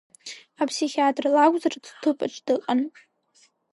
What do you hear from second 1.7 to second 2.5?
лҭыԥаҿ